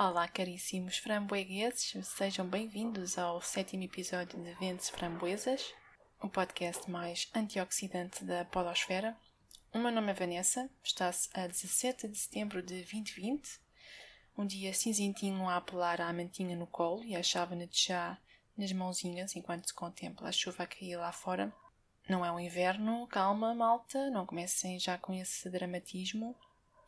Olá, 0.00 0.28
caríssimos 0.28 0.98
framboegueses, 0.98 2.06
sejam 2.06 2.46
bem-vindos 2.46 3.18
ao 3.18 3.42
sétimo 3.42 3.82
episódio 3.82 4.40
de 4.40 4.54
Ventes 4.54 4.90
Framboesas, 4.90 5.74
o 6.22 6.28
podcast 6.28 6.88
mais 6.88 7.28
antioxidante 7.34 8.24
da 8.24 8.44
Podosfera. 8.44 9.16
O 9.74 9.78
meu 9.80 9.90
nome 9.90 10.12
é 10.12 10.14
Vanessa, 10.14 10.70
está-se 10.84 11.28
a 11.34 11.48
17 11.48 12.06
de 12.06 12.16
setembro 12.16 12.62
de 12.62 12.74
2020, 12.74 13.60
um 14.36 14.46
dia 14.46 14.72
cinzentinho 14.72 15.48
a 15.48 15.56
apelar 15.56 16.00
à 16.00 16.12
mantinha 16.12 16.54
no 16.54 16.68
colo 16.68 17.02
e 17.02 17.16
à 17.16 17.22
chávena 17.24 17.66
de 17.66 17.76
chá 17.76 18.16
nas 18.56 18.70
mãozinhas 18.70 19.34
enquanto 19.34 19.66
se 19.66 19.74
contempla 19.74 20.28
a 20.28 20.32
chuva 20.32 20.62
a 20.62 20.66
cair 20.68 20.94
lá 20.94 21.10
fora. 21.10 21.52
Não 22.08 22.24
é 22.24 22.30
um 22.30 22.38
inverno, 22.38 23.04
calma, 23.08 23.52
malta, 23.52 24.10
não 24.10 24.24
comecem 24.24 24.78
já 24.78 24.96
com 24.96 25.12
esse 25.12 25.50
dramatismo. 25.50 26.36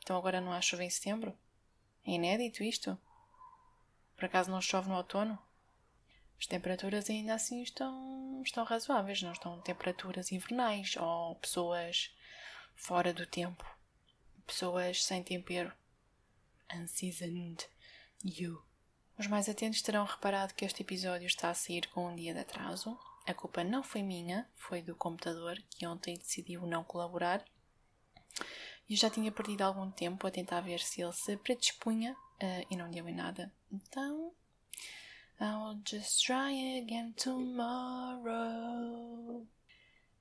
Então 0.00 0.16
agora 0.16 0.40
não 0.40 0.52
há 0.52 0.60
chuva 0.60 0.84
em 0.84 0.90
setembro? 0.90 1.36
É 2.06 2.12
inédito 2.12 2.64
isto? 2.64 2.98
Por 4.20 4.26
acaso 4.26 4.50
não 4.50 4.60
chove 4.60 4.86
no 4.86 4.96
outono? 4.96 5.38
As 6.38 6.46
temperaturas 6.46 7.08
ainda 7.08 7.32
assim 7.32 7.62
estão, 7.62 8.42
estão 8.44 8.64
razoáveis, 8.64 9.22
não 9.22 9.32
estão 9.32 9.58
temperaturas 9.62 10.30
invernais 10.30 10.94
ou 10.98 11.36
pessoas 11.36 12.14
fora 12.74 13.14
do 13.14 13.24
tempo. 13.24 13.64
Pessoas 14.46 15.02
sem 15.02 15.22
tempero. 15.22 15.72
Unseasoned 16.70 17.66
you. 18.22 18.62
Os 19.18 19.26
mais 19.26 19.48
atentos 19.48 19.80
terão 19.80 20.04
reparado 20.04 20.52
que 20.52 20.66
este 20.66 20.82
episódio 20.82 21.26
está 21.26 21.48
a 21.48 21.54
sair 21.54 21.86
com 21.88 22.06
um 22.06 22.14
dia 22.14 22.34
de 22.34 22.40
atraso. 22.40 22.98
A 23.26 23.32
culpa 23.32 23.64
não 23.64 23.82
foi 23.82 24.02
minha, 24.02 24.46
foi 24.54 24.82
do 24.82 24.94
computador 24.94 25.56
que 25.70 25.86
ontem 25.86 26.18
decidiu 26.18 26.66
não 26.66 26.84
colaborar 26.84 27.42
eu 28.90 28.96
já 28.96 29.08
tinha 29.08 29.30
perdido 29.30 29.62
algum 29.62 29.88
tempo 29.88 30.26
a 30.26 30.30
tentar 30.30 30.60
ver 30.62 30.80
se 30.80 31.00
ele 31.00 31.12
se 31.12 31.36
predispunha 31.36 32.12
uh, 32.12 32.66
e 32.68 32.74
não 32.76 32.90
deu 32.90 33.08
em 33.08 33.14
nada. 33.14 33.52
Então, 33.70 34.32
I'll 35.40 35.80
just 35.88 36.26
try 36.26 36.80
again 36.80 37.12
tomorrow. 37.12 38.36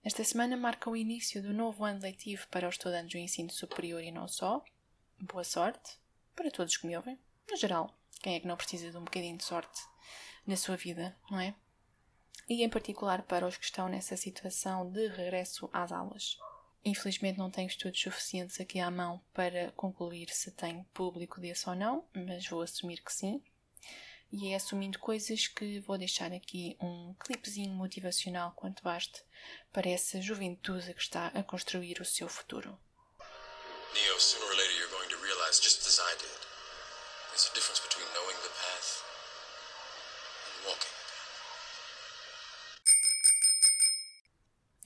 Esta 0.04 0.24
semana 0.24 0.56
marca 0.56 0.88
o 0.90 0.96
início 0.96 1.42
do 1.42 1.52
novo 1.52 1.84
ano 1.84 2.02
letivo 2.02 2.48
para 2.50 2.70
os 2.70 2.76
estudantes 2.76 3.12
do 3.12 3.18
ensino 3.18 3.50
superior 3.50 4.04
e 4.04 4.12
não 4.12 4.28
só. 4.28 4.64
Boa 5.20 5.44
sorte 5.44 5.98
para 6.36 6.52
todos 6.52 6.78
que 6.78 6.86
me 6.86 6.96
ouvem. 6.96 7.20
No 7.50 7.58
geral, 7.58 7.94
quem 8.22 8.36
é 8.36 8.40
que 8.40 8.48
não 8.48 8.56
precisa 8.56 8.92
de 8.92 8.98
um 8.98 9.04
bocadinho 9.04 9.38
de 9.38 9.44
sorte 9.44 9.82
na 10.46 10.56
sua 10.56 10.78
vida, 10.78 11.18
não 11.30 11.40
é? 11.40 11.56
E 12.48 12.64
em 12.64 12.70
particular 12.70 13.24
para 13.24 13.48
os 13.48 13.58
que 13.58 13.66
estão 13.66 13.90
nessa 13.90 14.16
situação 14.16 14.90
de 14.92 15.08
regresso 15.08 15.70
às 15.74 15.92
aulas. 15.92 16.38
Infelizmente 16.84 17.38
não 17.38 17.52
tenho 17.52 17.68
estudos 17.68 18.00
suficientes 18.00 18.60
aqui 18.60 18.80
à 18.80 18.90
mão 18.90 19.22
para 19.34 19.72
concluir 19.74 20.30
se 20.30 20.52
tenho 20.52 20.86
público 20.94 21.42
desse 21.42 21.68
ou 21.70 21.76
não, 21.76 22.08
mas 22.14 22.48
vou 22.48 22.62
assumir 22.62 23.04
que 23.04 23.14
sim. 23.14 23.44
E 24.32 24.54
é 24.54 24.56
assumindo 24.56 25.00
coisas 25.00 25.48
que 25.48 25.80
vou 25.80 25.98
deixar 25.98 26.32
aqui 26.32 26.78
um 26.80 27.16
clipezinho 27.20 27.74
motivacional 27.74 28.54
quanto 28.56 28.84
baste 28.84 29.24
para 29.74 29.90
essa 29.90 30.22
juventude 30.22 30.94
que 30.94 31.02
está 31.02 31.28
a 31.28 31.44
construir 31.44 32.00
o 32.00 32.06
seu 32.06 32.30
futuro. 32.30 32.80
Neo, 33.94 34.20
sooner 34.20 34.46
or 34.46 34.56
later 34.56 34.78
you're 34.78 34.92
going 34.92 35.10
to 35.10 35.18
realize, 35.18 35.60
just 35.60 35.86
as 35.88 36.00
I 36.00 36.16
did, 36.18 36.40
there's 37.30 37.50
a 37.50 37.56
difference 37.56 37.82
between 37.82 38.06
knowing 38.14 38.38
the 38.44 38.54
path 38.54 39.04
and 40.46 40.70
walking. 40.70 40.99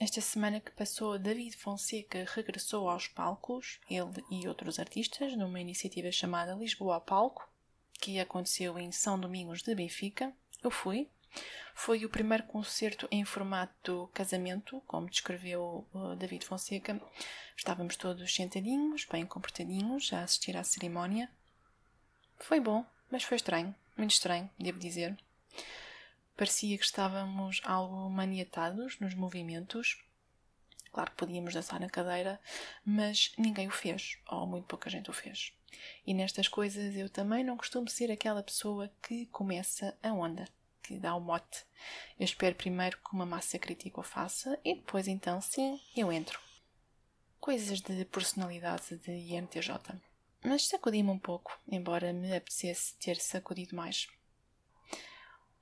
Esta 0.04 0.20
semana 0.20 0.60
que 0.60 0.70
passou, 0.72 1.18
David 1.18 1.56
Fonseca 1.56 2.26
regressou 2.36 2.90
aos 2.90 3.08
palcos, 3.08 3.80
ele 3.90 4.22
e 4.30 4.46
outros 4.50 4.78
artistas, 4.78 5.34
numa 5.38 5.62
iniciativa 5.62 6.12
chamada 6.12 6.56
Lisboa 6.56 7.00
Palco, 7.00 7.50
que 8.02 8.20
aconteceu 8.20 8.78
em 8.78 8.92
São 8.92 9.18
Domingos 9.18 9.64
de 9.64 9.74
Benfica. 9.74 10.34
Eu 10.62 10.70
fui. 10.70 11.10
Foi 11.74 12.04
o 12.04 12.10
primeiro 12.10 12.44
concerto 12.44 13.08
em 13.10 13.24
formato 13.24 14.10
casamento, 14.14 14.84
como 14.86 15.10
descreveu 15.10 15.88
David 16.18 16.46
Fonseca. 16.46 17.02
Estávamos 17.56 17.96
todos 17.96 18.36
sentadinhos, 18.36 19.06
bem 19.10 19.26
comportadinhos, 19.26 20.12
a 20.12 20.24
assistir 20.24 20.58
à 20.58 20.66
cerimónia. 20.66 21.32
Foi 22.40 22.60
bom, 22.60 22.86
mas 23.10 23.24
foi 23.24 23.38
estranho, 23.38 23.74
muito 23.96 24.12
estranho, 24.12 24.50
devo 24.60 24.80
dizer. 24.80 25.18
Parecia 26.36 26.78
que 26.78 26.84
estávamos 26.84 27.62
algo 27.64 28.10
maniatados 28.10 29.00
nos 29.00 29.14
movimentos. 29.14 30.04
Claro 30.92 31.12
que 31.12 31.18
podíamos 31.18 31.54
dançar 31.54 31.80
na 31.80 31.90
cadeira, 31.90 32.40
mas 32.84 33.34
ninguém 33.38 33.68
o 33.68 33.72
fez, 33.72 34.18
ou 34.28 34.48
muito 34.48 34.66
pouca 34.66 34.90
gente 34.90 35.12
o 35.12 35.14
fez. 35.14 35.54
E 36.06 36.14
nestas 36.14 36.48
coisas 36.48 36.96
eu 36.96 37.08
também 37.10 37.44
não 37.44 37.56
costumo 37.56 37.88
ser 37.88 38.12
aquela 38.12 38.42
pessoa 38.42 38.92
que 39.02 39.28
começa 39.28 39.96
a 40.02 40.12
onda, 40.12 40.48
que 40.82 40.98
dá 40.98 41.16
o 41.16 41.22
mote. 41.22 41.66
Eu 42.20 42.26
espero 42.26 42.56
primeiro 42.56 42.98
que 42.98 43.14
uma 43.14 43.26
massa 43.26 43.60
crítica 43.60 44.00
o 44.00 44.04
faça 44.04 44.60
e 44.66 44.76
depois 44.76 45.08
então 45.08 45.40
sim 45.40 45.80
eu 45.96 46.12
entro. 46.12 46.40
Coisas 47.40 47.80
de 47.80 48.06
personalidade 48.06 48.98
de 48.98 49.12
INTJ. 49.12 49.70
Mas 50.44 50.68
sacudi-me 50.68 51.10
um 51.10 51.20
pouco, 51.20 51.58
embora 51.68 52.12
me 52.12 52.36
apetecesse 52.36 52.96
ter 52.98 53.18
sacudido 53.18 53.76
mais. 53.76 54.08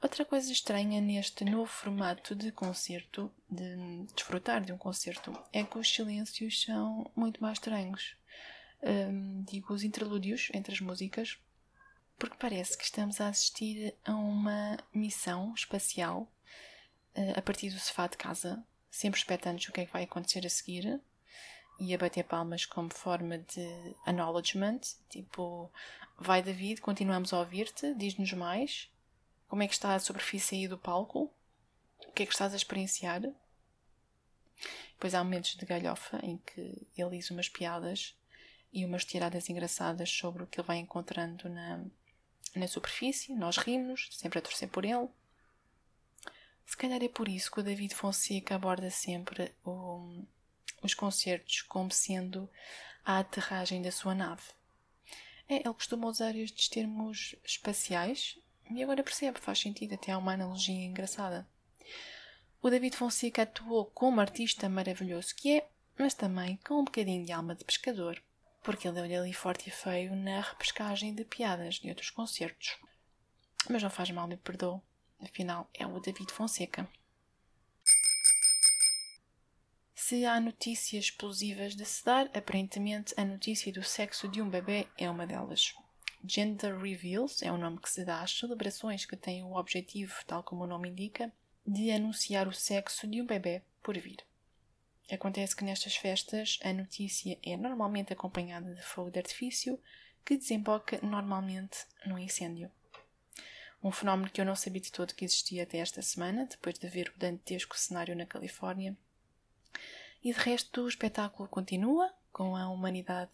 Outra 0.01 0.25
coisa 0.25 0.51
estranha 0.51 0.99
neste 0.99 1.45
novo 1.45 1.67
formato 1.67 2.33
de 2.33 2.51
concerto, 2.51 3.31
de 3.47 4.03
desfrutar 4.15 4.65
de 4.65 4.73
um 4.73 4.77
concerto, 4.77 5.31
é 5.53 5.63
que 5.63 5.77
os 5.77 5.87
silêncios 5.87 6.63
são 6.63 7.05
muito 7.15 7.39
mais 7.39 7.59
estranhos. 7.59 8.15
Um, 8.81 9.43
digo 9.43 9.71
os 9.71 9.83
interlúdios 9.83 10.49
entre 10.55 10.73
as 10.73 10.81
músicas, 10.81 11.37
porque 12.17 12.35
parece 12.35 12.75
que 12.75 12.83
estamos 12.83 13.21
a 13.21 13.27
assistir 13.27 13.93
a 14.03 14.15
uma 14.15 14.75
missão 14.91 15.53
espacial 15.53 16.27
uh, 17.15 17.37
a 17.37 17.41
partir 17.43 17.69
do 17.69 17.79
sofá 17.79 18.07
de 18.07 18.17
casa, 18.17 18.63
sempre 18.89 19.19
expectantes 19.19 19.69
o 19.69 19.71
que 19.71 19.81
é 19.81 19.85
que 19.85 19.93
vai 19.93 20.05
acontecer 20.05 20.43
a 20.47 20.49
seguir 20.49 20.99
e 21.79 21.93
a 21.93 21.97
bater 21.99 22.23
palmas 22.23 22.65
como 22.65 22.91
forma 22.91 23.37
de 23.37 23.95
acknowledgement, 24.07 24.81
tipo, 25.11 25.71
vai 26.17 26.41
David, 26.41 26.81
continuamos 26.81 27.33
a 27.33 27.39
ouvir-te, 27.39 27.93
diz-nos 27.93 28.33
mais 28.33 28.90
como 29.51 29.63
é 29.63 29.67
que 29.67 29.73
está 29.73 29.93
a 29.93 29.99
superfície 29.99 30.55
aí 30.55 30.65
do 30.65 30.77
palco? 30.77 31.29
O 32.07 32.11
que 32.13 32.23
é 32.23 32.25
que 32.25 32.31
estás 32.31 32.53
a 32.53 32.55
experienciar? 32.55 33.21
Depois 34.93 35.13
há 35.13 35.21
momentos 35.21 35.57
de 35.57 35.65
galhofa 35.65 36.21
em 36.23 36.37
que 36.37 36.87
ele 36.97 37.17
diz 37.17 37.29
umas 37.31 37.49
piadas 37.49 38.17
e 38.71 38.85
umas 38.85 39.03
tiradas 39.03 39.49
engraçadas 39.49 40.09
sobre 40.09 40.43
o 40.43 40.47
que 40.47 40.57
ele 40.57 40.67
vai 40.67 40.77
encontrando 40.77 41.49
na, 41.49 41.83
na 42.55 42.65
superfície. 42.65 43.35
Nós 43.35 43.57
rimos, 43.57 44.07
sempre 44.13 44.39
a 44.39 44.41
torcer 44.41 44.69
por 44.69 44.85
ele. 44.85 45.09
Se 46.65 46.77
calhar 46.77 47.03
é 47.03 47.09
por 47.09 47.27
isso 47.27 47.51
que 47.51 47.59
o 47.59 47.63
David 47.63 47.93
Fonseca 47.93 48.55
aborda 48.55 48.89
sempre 48.89 49.53
o, 49.65 50.23
os 50.81 50.93
concertos 50.93 51.61
como 51.63 51.91
sendo 51.91 52.49
a 53.03 53.19
aterragem 53.19 53.81
da 53.81 53.91
sua 53.91 54.15
nave. 54.15 54.49
É, 55.49 55.55
ele 55.55 55.73
costuma 55.73 56.07
usar 56.07 56.37
estes 56.37 56.69
termos 56.69 57.35
espaciais 57.43 58.39
e 58.73 58.83
agora 58.83 59.03
percebo, 59.03 59.39
faz 59.39 59.59
sentido, 59.59 59.93
até 59.93 60.11
há 60.11 60.17
uma 60.17 60.33
analogia 60.33 60.85
engraçada. 60.85 61.47
O 62.61 62.69
David 62.69 62.95
Fonseca 62.95 63.43
atuou 63.43 63.85
como 63.85 64.21
artista 64.21 64.69
maravilhoso 64.69 65.35
que 65.35 65.57
é, 65.57 65.69
mas 65.97 66.13
também 66.13 66.57
com 66.65 66.75
um 66.75 66.85
bocadinho 66.85 67.25
de 67.25 67.31
alma 67.31 67.55
de 67.55 67.65
pescador, 67.65 68.21
porque 68.63 68.87
ele 68.87 68.95
deu-lhe 68.95 69.15
ali 69.15 69.33
forte 69.33 69.69
e 69.69 69.71
feio 69.71 70.15
na 70.15 70.41
repescagem 70.41 71.13
de 71.13 71.25
piadas 71.25 71.75
de 71.75 71.89
outros 71.89 72.09
concertos. 72.09 72.77
Mas 73.69 73.81
não 73.81 73.89
faz 73.89 74.09
mal, 74.11 74.27
me 74.27 74.37
perdoe. 74.37 74.79
Afinal, 75.19 75.69
é 75.73 75.85
o 75.85 75.99
David 75.99 76.31
Fonseca. 76.31 76.87
Se 79.95 80.25
há 80.25 80.39
notícias 80.39 81.05
explosivas 81.05 81.75
de 81.75 81.85
se 81.85 82.03
dar, 82.03 82.29
aparentemente 82.35 83.13
a 83.17 83.23
notícia 83.23 83.71
do 83.71 83.83
sexo 83.83 84.27
de 84.27 84.41
um 84.41 84.49
bebê 84.49 84.87
é 84.97 85.09
uma 85.09 85.25
delas. 85.25 85.73
Gender 86.23 86.77
Reveals 86.77 87.41
é 87.41 87.51
o 87.51 87.57
nome 87.57 87.79
que 87.79 87.89
se 87.89 88.05
dá 88.05 88.21
às 88.21 88.31
celebrações 88.31 89.05
que 89.05 89.15
têm 89.15 89.43
o 89.43 89.55
objetivo, 89.55 90.13
tal 90.27 90.43
como 90.43 90.63
o 90.63 90.67
nome 90.67 90.89
indica, 90.89 91.31
de 91.65 91.91
anunciar 91.91 92.47
o 92.47 92.53
sexo 92.53 93.07
de 93.07 93.21
um 93.21 93.25
bebê 93.25 93.61
por 93.81 93.97
vir. 93.97 94.17
Acontece 95.11 95.55
que 95.55 95.63
nestas 95.63 95.95
festas 95.95 96.59
a 96.63 96.71
notícia 96.71 97.37
é 97.43 97.57
normalmente 97.57 98.13
acompanhada 98.13 98.73
de 98.73 98.81
fogo 98.81 99.11
de 99.11 99.19
artifício 99.19 99.79
que 100.23 100.37
desemboca 100.37 100.99
normalmente 101.01 101.85
num 102.05 102.17
incêndio. 102.17 102.71
Um 103.83 103.91
fenómeno 103.91 104.29
que 104.29 104.39
eu 104.39 104.45
não 104.45 104.55
sabia 104.55 104.79
de 104.79 104.91
todo 104.91 105.15
que 105.15 105.25
existia 105.25 105.63
até 105.63 105.79
esta 105.79 106.01
semana, 106.01 106.45
depois 106.45 106.77
de 106.77 106.87
ver 106.87 107.09
o 107.09 107.19
dantesco 107.19 107.77
cenário 107.77 108.15
na 108.15 108.27
Califórnia. 108.27 108.95
E 110.23 110.31
de 110.31 110.39
resto 110.39 110.83
o 110.83 110.87
espetáculo 110.87 111.49
continua, 111.49 112.13
com 112.31 112.55
a 112.55 112.69
humanidade 112.69 113.31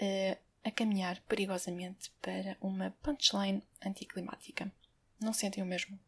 uh, 0.00 0.38
a 0.64 0.70
caminhar 0.70 1.20
perigosamente 1.28 2.10
para 2.22 2.56
uma 2.60 2.90
punchline 3.02 3.62
anticlimática. 3.84 4.72
Não 5.20 5.32
sentem 5.32 5.62
o 5.62 5.66
mesmo? 5.66 5.98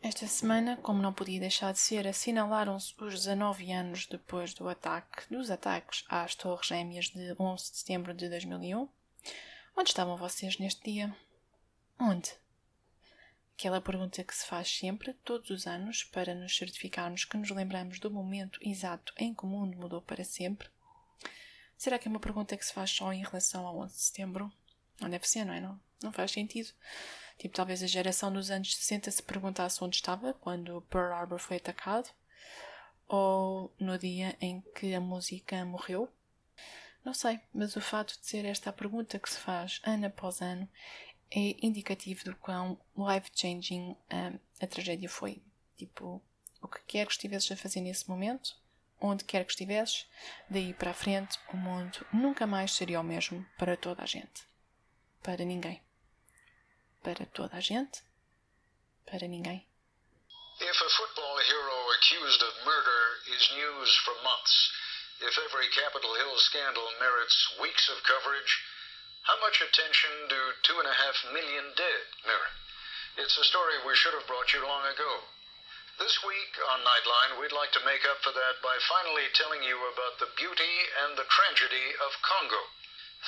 Esta 0.00 0.26
semana, 0.26 0.76
como 0.76 1.00
não 1.00 1.14
podia 1.14 1.40
deixar 1.40 1.72
de 1.72 1.78
ser, 1.78 2.06
assinalaram-se 2.06 2.94
os 3.02 3.14
19 3.14 3.72
anos 3.72 4.06
depois 4.06 4.52
do 4.52 4.68
ataque, 4.68 5.22
dos 5.30 5.50
ataques 5.50 6.04
às 6.08 6.34
Torres 6.34 6.66
Gêmeas 6.66 7.06
de 7.06 7.34
11 7.38 7.70
de 7.70 7.78
setembro 7.78 8.12
de 8.12 8.28
2001. 8.28 8.86
Onde 9.76 9.88
estavam 9.88 10.16
vocês 10.16 10.58
neste 10.58 10.92
dia? 10.92 11.16
Onde? 11.98 12.32
Aquela 13.56 13.80
pergunta 13.80 14.22
que 14.22 14.34
se 14.34 14.46
faz 14.46 14.68
sempre, 14.68 15.14
todos 15.24 15.48
os 15.48 15.66
anos, 15.66 16.04
para 16.04 16.34
nos 16.34 16.54
certificarmos 16.56 17.24
que 17.24 17.36
nos 17.36 17.50
lembramos 17.50 17.98
do 17.98 18.10
momento 18.10 18.58
exato 18.62 19.14
em 19.16 19.32
que 19.32 19.44
o 19.44 19.48
mundo 19.48 19.76
mudou 19.78 20.02
para 20.02 20.22
sempre. 20.22 20.68
Será 21.76 21.98
que 21.98 22.08
é 22.08 22.10
uma 22.10 22.20
pergunta 22.20 22.56
que 22.56 22.64
se 22.64 22.72
faz 22.72 22.90
só 22.90 23.12
em 23.12 23.22
relação 23.22 23.66
ao 23.66 23.78
11 23.78 23.94
de 23.94 24.00
setembro? 24.00 24.52
Não 25.00 25.10
deve 25.10 25.28
ser, 25.28 25.44
não 25.44 25.54
é? 25.54 25.60
Não, 25.60 25.80
não 26.02 26.12
faz 26.12 26.30
sentido. 26.30 26.70
Tipo, 27.38 27.54
talvez 27.54 27.82
a 27.82 27.86
geração 27.86 28.32
dos 28.32 28.50
anos 28.50 28.74
60 28.76 29.10
se 29.10 29.22
perguntasse 29.22 29.82
onde 29.82 29.96
estava 29.96 30.32
quando 30.34 30.82
Pearl 30.82 31.12
Harbor 31.12 31.38
foi 31.38 31.56
atacado, 31.56 32.08
ou 33.08 33.74
no 33.78 33.98
dia 33.98 34.36
em 34.40 34.62
que 34.74 34.94
a 34.94 35.00
música 35.00 35.64
morreu. 35.64 36.08
Não 37.04 37.12
sei, 37.12 37.40
mas 37.52 37.76
o 37.76 37.80
fato 37.80 38.18
de 38.18 38.26
ser 38.26 38.44
esta 38.44 38.70
a 38.70 38.72
pergunta 38.72 39.18
que 39.18 39.30
se 39.30 39.38
faz 39.38 39.80
ano 39.84 40.06
após 40.06 40.40
ano 40.40 40.68
é 41.30 41.56
indicativo 41.66 42.24
do 42.24 42.36
quão 42.36 42.78
life-changing 42.96 43.96
um, 44.12 44.38
a 44.60 44.66
tragédia 44.66 45.08
foi. 45.08 45.42
Tipo, 45.76 46.22
o 46.62 46.68
que 46.68 46.80
quer 46.86 47.06
que 47.06 47.12
estivesses 47.12 47.50
a 47.52 47.56
fazer 47.56 47.80
nesse 47.80 48.08
momento, 48.08 48.56
onde 49.04 49.24
quer 49.24 49.44
que 49.44 49.52
estivesses, 49.52 50.06
daí 50.48 50.72
para 50.72 50.92
a 50.92 50.94
frente, 50.94 51.38
o 51.52 51.56
mundo 51.56 52.06
nunca 52.12 52.46
mais 52.46 52.72
seria 52.72 53.00
o 53.00 53.04
mesmo 53.04 53.44
para 53.58 53.76
toda 53.76 54.02
a 54.02 54.06
gente. 54.06 54.42
Para 55.22 55.44
ninguém 55.44 55.84
para 57.04 57.28
toda 57.36 57.60
a 57.60 57.60
gente, 57.60 58.00
para 59.04 59.28
ninguém. 59.28 59.60
If 60.58 60.78
a 60.80 60.90
football 60.96 61.36
hero 61.36 61.78
accused 62.00 62.42
of 62.42 62.52
murder 62.64 63.02
is 63.28 63.44
news 63.52 63.90
for 64.08 64.16
months, 64.24 64.54
if 65.20 65.36
every 65.36 65.68
Capitol 65.76 66.14
Hill 66.16 66.34
scandal 66.48 66.88
merits 66.98 67.36
weeks 67.60 67.90
of 67.92 68.00
coverage, 68.08 68.52
how 69.28 69.36
much 69.44 69.60
attention 69.60 70.28
do 70.32 70.40
two 70.62 70.80
and 70.80 70.88
a 70.88 70.96
half 70.96 71.16
million 71.34 71.66
dead 71.76 72.02
merit? 72.24 72.56
It's 73.20 73.36
a 73.36 73.44
story 73.44 73.74
we 73.84 73.94
should 73.96 74.14
have 74.14 74.26
brought 74.26 74.48
you 74.54 74.64
long 74.64 74.88
ago. 74.88 75.12
This 75.94 76.18
week 76.26 76.54
on 76.74 76.82
Nightline, 76.82 77.38
we'd 77.38 77.54
like 77.54 77.70
to 77.70 77.86
make 77.86 78.02
up 78.10 78.18
for 78.26 78.34
that 78.34 78.58
by 78.66 78.74
finally 78.90 79.30
telling 79.38 79.62
you 79.62 79.78
about 79.94 80.18
the 80.18 80.26
beauty 80.34 80.74
and 81.06 81.14
the 81.14 81.22
tragedy 81.30 81.94
of 82.02 82.10
Congo. 82.18 82.62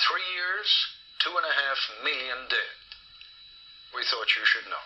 Three 0.03 0.27
years, 0.35 0.67
two 1.23 1.31
and 1.31 1.47
a 1.47 1.55
half 1.63 1.79
million 2.03 2.43
dead. 2.51 2.75
We 3.95 4.03
thought 4.03 4.35
you 4.35 4.43
should 4.43 4.67
know. 4.67 4.85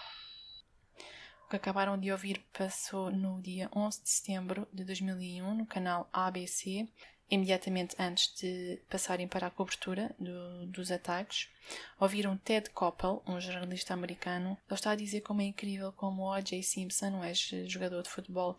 O 1.42 1.50
que 1.50 1.58
acabaram 1.58 1.98
de 1.98 2.12
ouvir 2.12 2.46
passou 2.54 3.10
no 3.10 3.42
dia 3.42 3.68
11 3.74 4.04
de 4.04 4.10
setembro 4.10 4.68
de 4.72 4.86
2001 4.86 5.42
um 5.42 5.58
no 5.58 5.66
canal 5.66 6.08
ABC, 6.14 6.88
imediatamente 7.32 7.96
antes 7.98 8.36
de 8.36 8.80
passarem 8.90 9.28
para 9.28 9.48
a 9.48 9.50
cobertura 9.50 10.14
do, 10.20 10.68
dos 10.68 10.92
ataques. 10.92 11.50
Ouviram 11.98 12.38
Ted 12.38 12.70
Koppel, 12.72 13.24
um 13.26 13.40
jornalista 13.40 13.94
americano. 13.94 14.58
Ele 14.70 14.76
está 14.76 14.92
a 14.92 14.96
dizer 14.96 15.22
como 15.22 15.42
é 15.42 15.46
incrível 15.46 15.94
como 15.94 16.24
o 16.24 16.30
O.J. 16.30 16.62
Simpson, 16.62 17.08
um 17.08 17.24
ex-jogador 17.24 18.04
de 18.04 18.10
futebol 18.10 18.58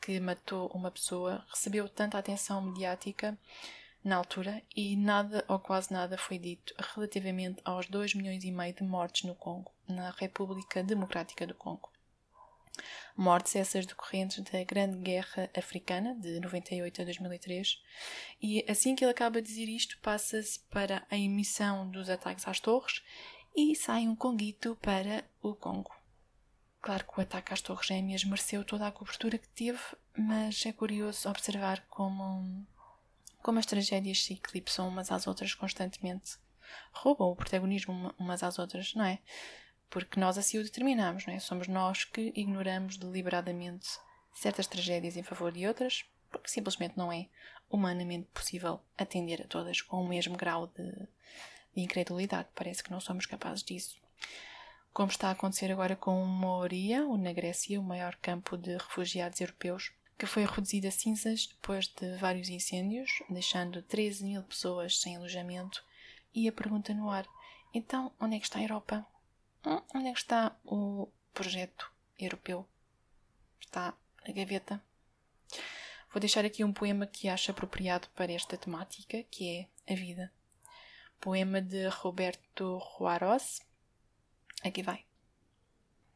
que 0.00 0.20
matou 0.20 0.68
uma 0.68 0.90
pessoa, 0.90 1.44
recebeu 1.50 1.88
tanta 1.88 2.16
atenção 2.18 2.62
mediática 2.62 3.36
na 4.04 4.16
altura 4.16 4.62
e 4.76 4.96
nada 4.96 5.42
ou 5.48 5.58
quase 5.58 5.90
nada 5.90 6.18
foi 6.18 6.38
dito 6.38 6.74
relativamente 6.94 7.60
aos 7.64 7.86
2 7.86 8.14
milhões 8.14 8.44
e 8.44 8.52
meio 8.52 8.74
de 8.74 8.84
mortes 8.84 9.22
no 9.24 9.34
Congo, 9.34 9.72
na 9.88 10.10
República 10.10 10.82
Democrática 10.84 11.46
do 11.46 11.54
Congo. 11.54 11.93
Mortes 13.16 13.54
essas 13.56 13.86
decorrentes 13.86 14.42
da 14.42 14.64
Grande 14.64 14.96
Guerra 14.98 15.48
Africana 15.56 16.14
de 16.16 16.40
98 16.40 17.02
a 17.02 17.04
2003 17.04 17.82
e 18.42 18.64
assim 18.68 18.96
que 18.96 19.04
ele 19.04 19.12
acaba 19.12 19.40
de 19.40 19.48
dizer 19.48 19.68
isto 19.68 19.98
passa-se 20.00 20.58
para 20.70 21.06
a 21.10 21.16
emissão 21.16 21.88
dos 21.90 22.10
ataques 22.10 22.46
às 22.48 22.58
torres 22.58 23.02
e 23.54 23.76
sai 23.76 24.08
um 24.08 24.16
conguito 24.16 24.76
para 24.82 25.24
o 25.40 25.54
Congo. 25.54 25.94
Claro 26.80 27.06
que 27.06 27.18
o 27.18 27.22
ataque 27.22 27.54
às 27.54 27.62
Torres 27.62 27.86
Gêmeas 27.86 28.24
mereceu 28.24 28.62
toda 28.62 28.86
a 28.86 28.92
cobertura 28.92 29.38
que 29.38 29.48
teve, 29.48 29.80
mas 30.18 30.66
é 30.66 30.72
curioso 30.72 31.30
observar 31.30 31.86
como 31.88 32.66
como 33.42 33.58
as 33.58 33.66
tragédias 33.66 34.24
se 34.24 34.34
eclipsam 34.34 34.88
umas 34.88 35.12
às 35.12 35.26
outras 35.26 35.54
constantemente, 35.54 36.38
roubam 36.92 37.28
o 37.28 37.36
protagonismo 37.36 38.14
umas 38.18 38.42
às 38.42 38.58
outras, 38.58 38.94
não 38.94 39.04
é? 39.04 39.18
Porque 39.90 40.18
nós 40.18 40.36
assim 40.38 40.58
o 40.58 40.64
determinamos, 40.64 41.26
não 41.26 41.34
é? 41.34 41.38
Somos 41.38 41.68
nós 41.68 42.04
que 42.04 42.32
ignoramos 42.34 42.96
deliberadamente 42.96 43.88
certas 44.32 44.66
tragédias 44.66 45.16
em 45.16 45.22
favor 45.22 45.52
de 45.52 45.66
outras, 45.66 46.04
porque 46.30 46.50
simplesmente 46.50 46.96
não 46.96 47.12
é 47.12 47.28
humanamente 47.70 48.28
possível 48.32 48.80
atender 48.98 49.42
a 49.42 49.46
todas 49.46 49.80
com 49.80 50.02
o 50.02 50.08
mesmo 50.08 50.36
grau 50.36 50.66
de, 50.66 50.92
de 51.74 51.82
incredulidade. 51.82 52.48
Parece 52.54 52.82
que 52.82 52.90
não 52.90 53.00
somos 53.00 53.26
capazes 53.26 53.62
disso. 53.62 53.96
Como 54.92 55.10
está 55.10 55.28
a 55.28 55.32
acontecer 55.32 55.72
agora 55.72 55.96
com 55.96 56.24
Moria, 56.24 57.04
na 57.16 57.32
Grécia, 57.32 57.80
o 57.80 57.84
maior 57.84 58.14
campo 58.16 58.56
de 58.56 58.76
refugiados 58.76 59.40
europeus, 59.40 59.92
que 60.16 60.26
foi 60.26 60.44
reduzida 60.44 60.86
a 60.86 60.92
cinzas 60.92 61.48
depois 61.48 61.88
de 61.88 62.16
vários 62.16 62.48
incêndios, 62.48 63.10
deixando 63.28 63.82
13 63.82 64.24
mil 64.24 64.42
pessoas 64.44 65.00
sem 65.00 65.16
alojamento, 65.16 65.84
e 66.32 66.48
a 66.48 66.52
pergunta 66.52 66.94
no 66.94 67.10
ar: 67.10 67.26
então 67.72 68.12
onde 68.20 68.36
é 68.36 68.38
que 68.38 68.44
está 68.44 68.60
a 68.60 68.62
Europa? 68.62 69.04
Hum, 69.66 69.82
onde 69.94 70.08
é 70.08 70.12
que 70.12 70.18
está 70.18 70.56
o 70.64 71.08
projeto 71.32 71.90
europeu? 72.18 72.68
Está 73.60 73.94
na 74.26 74.32
gaveta? 74.32 74.82
Vou 76.12 76.20
deixar 76.20 76.44
aqui 76.44 76.62
um 76.62 76.72
poema 76.72 77.06
que 77.06 77.28
acho 77.28 77.50
apropriado 77.50 78.08
para 78.14 78.32
esta 78.32 78.56
temática, 78.56 79.22
que 79.24 79.68
é 79.86 79.92
a 79.92 79.96
vida. 79.96 80.32
Poema 81.20 81.60
de 81.60 81.88
Roberto 81.88 82.80
Juarez. 82.98 83.60
Aqui 84.62 84.82
vai. 84.82 85.04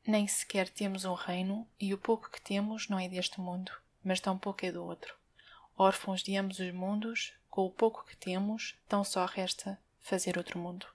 Nem 0.07 0.27
sequer 0.27 0.69
temos 0.69 1.05
um 1.05 1.15
reino, 1.15 1.69
e 1.81 1.93
o 1.93 1.99
pouco 1.99 2.31
que 2.31 2.41
temos 2.41 2.89
não 2.89 2.99
é 2.99 3.09
deste 3.09 3.41
mundo 3.41 3.73
mas 4.09 4.21
tão 4.21 4.39
pouco 4.39 4.65
é 4.65 4.73
do 4.73 4.85
outro. 4.85 5.15
Órfãos 5.77 6.23
de 6.23 6.37
ambos 6.37 6.59
os 6.59 6.73
mundos, 6.73 7.35
com 7.51 7.67
o 7.67 7.71
pouco 7.71 8.05
que 8.05 8.17
temos, 8.17 8.77
tão 8.89 9.05
só 9.05 9.27
resta 9.27 9.79
fazer 10.01 10.39
outro 10.39 10.59
mundo. 10.59 10.87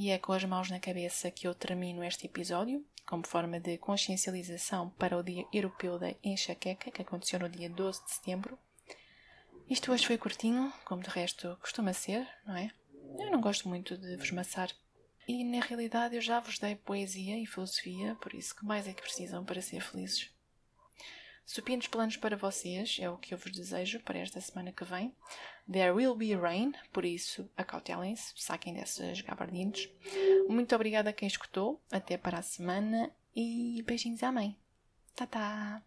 E 0.00 0.08
é 0.08 0.18
com 0.18 0.32
as 0.32 0.42
mãos 0.44 0.70
na 0.70 0.80
cabeça 0.80 1.30
que 1.30 1.46
eu 1.46 1.54
termino 1.54 2.02
este 2.02 2.24
episódio, 2.24 2.82
como 3.06 3.26
forma 3.26 3.60
de 3.60 3.76
consciencialização 3.76 4.88
para 4.98 5.14
o 5.14 5.22
Dia 5.22 5.44
Europeu 5.52 5.98
da 5.98 6.14
Enxaqueca, 6.24 6.90
que 6.90 7.02
aconteceu 7.02 7.38
no 7.38 7.50
dia 7.50 7.68
12 7.68 8.06
de 8.06 8.12
setembro. 8.12 8.58
Isto 9.68 9.92
hoje 9.92 10.06
foi 10.06 10.16
curtinho, 10.16 10.72
como 10.86 11.02
de 11.02 11.10
resto 11.10 11.54
costuma 11.60 11.92
ser, 11.92 12.26
não 12.46 12.56
é? 12.56 12.70
Eu 13.18 13.30
não 13.30 13.42
gosto 13.42 13.68
muito 13.68 13.94
de 13.98 14.16
vos 14.16 14.30
maçar 14.30 14.70
e 15.28 15.44
na 15.44 15.60
realidade 15.60 16.16
eu 16.16 16.22
já 16.22 16.40
vos 16.40 16.58
dei 16.58 16.76
poesia 16.76 17.38
e 17.38 17.44
filosofia, 17.44 18.14
por 18.22 18.32
isso 18.32 18.56
que 18.56 18.64
mais 18.64 18.88
é 18.88 18.94
que 18.94 19.02
precisam 19.02 19.44
para 19.44 19.60
ser 19.60 19.82
felizes. 19.82 20.30
Supinos 21.52 21.88
planos 21.88 22.16
para 22.16 22.36
vocês 22.36 22.96
é 23.00 23.10
o 23.10 23.16
que 23.16 23.34
eu 23.34 23.38
vos 23.38 23.50
desejo 23.50 23.98
para 24.04 24.20
esta 24.20 24.40
semana 24.40 24.70
que 24.70 24.84
vem. 24.84 25.12
There 25.68 25.90
will 25.90 26.14
be 26.14 26.32
rain, 26.32 26.74
por 26.92 27.04
isso 27.04 27.50
acautelem-se, 27.56 28.32
saquem 28.36 28.72
dessas 28.72 29.20
gabardines. 29.20 29.90
Muito 30.48 30.72
obrigada 30.76 31.10
a 31.10 31.12
quem 31.12 31.26
escutou, 31.26 31.82
até 31.90 32.16
para 32.16 32.38
a 32.38 32.42
semana 32.42 33.10
e 33.34 33.82
beijinhos 33.84 34.22
à 34.22 34.30
mãe. 34.30 34.56
Tá, 35.16 35.26
tá. 35.26 35.82